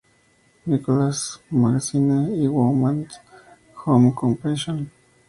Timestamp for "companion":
4.15-4.89